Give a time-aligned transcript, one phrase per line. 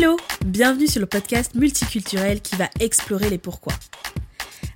[0.00, 0.16] Hello,
[0.46, 3.72] bienvenue sur le podcast multiculturel qui va explorer les pourquoi.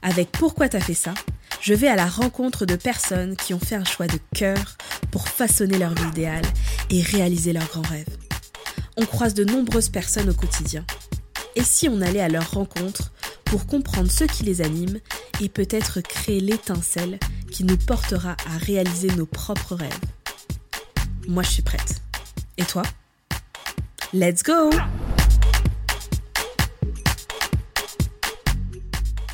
[0.02, 1.14] Avec Pourquoi t'as fait ça
[1.60, 4.76] je vais à la rencontre de personnes qui ont fait un choix de cœur
[5.12, 6.44] pour façonner leur vie idéale
[6.90, 8.18] et réaliser leurs grands rêves.
[8.96, 10.84] On croise de nombreuses personnes au quotidien.
[11.54, 13.12] Et si on allait à leur rencontre
[13.44, 14.98] pour comprendre ce qui les anime
[15.40, 17.20] et peut-être créer l'étincelle
[17.52, 20.00] qui nous portera à réaliser nos propres rêves?
[21.28, 22.02] Moi, je suis prête.
[22.58, 22.82] Et toi?
[24.12, 24.70] Let's go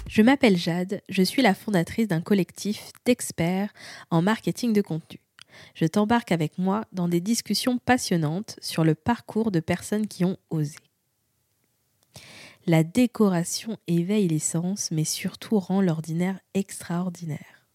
[0.09, 3.71] Je m'appelle Jade, je suis la fondatrice d'un collectif d'experts
[4.11, 5.21] en marketing de contenu.
[5.75, 10.39] Je t'embarque avec moi dans des discussions passionnantes sur le parcours de personnes qui ont
[10.48, 10.79] osé.
[12.67, 17.67] La décoration éveille les sens, mais surtout rend l'ordinaire extraordinaire.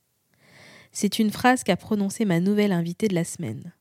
[0.92, 3.74] C'est une phrase qu'a prononcée ma nouvelle invitée de la semaine.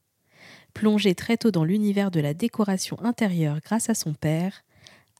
[0.74, 4.62] Plongée très tôt dans l'univers de la décoration intérieure grâce à son père,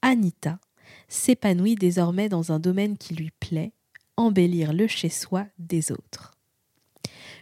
[0.03, 0.59] Anita
[1.07, 3.73] s'épanouit désormais dans un domaine qui lui plaît,
[4.17, 6.31] embellir le chez-soi des autres.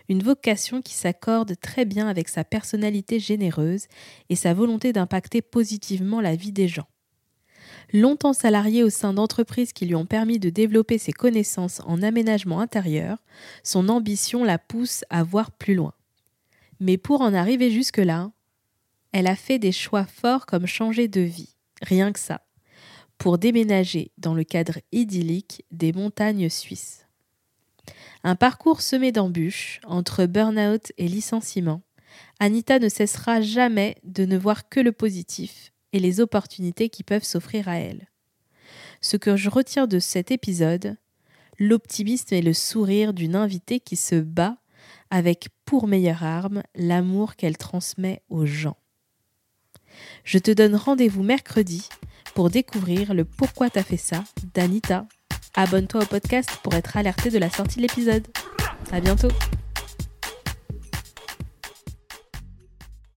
[0.09, 3.85] Une vocation qui s'accorde très bien avec sa personnalité généreuse
[4.29, 6.87] et sa volonté d'impacter positivement la vie des gens.
[7.93, 12.59] Longtemps salariée au sein d'entreprises qui lui ont permis de développer ses connaissances en aménagement
[12.59, 13.19] intérieur,
[13.63, 15.93] son ambition la pousse à voir plus loin.
[16.79, 18.31] Mais pour en arriver jusque-là,
[19.11, 22.41] elle a fait des choix forts comme changer de vie, rien que ça
[23.21, 27.05] pour déménager dans le cadre idyllique des montagnes suisses.
[28.23, 31.83] Un parcours semé d'embûches entre burn-out et licenciement,
[32.39, 37.23] Anita ne cessera jamais de ne voir que le positif et les opportunités qui peuvent
[37.23, 38.07] s'offrir à elle.
[39.01, 40.97] Ce que je retiens de cet épisode,
[41.59, 44.57] l'optimisme et le sourire d'une invitée qui se bat
[45.11, 48.77] avec pour meilleure arme l'amour qu'elle transmet aux gens.
[50.23, 51.87] Je te donne rendez-vous mercredi
[52.41, 54.23] pour découvrir le Pourquoi t'as fait ça
[54.55, 55.05] d'Anita.
[55.53, 58.27] Abonne-toi au podcast pour être alerté de la sortie de l'épisode.
[58.91, 59.29] À bientôt!